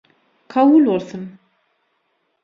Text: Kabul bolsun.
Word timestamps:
Kabul 0.47 0.85
bolsun. 0.85 1.39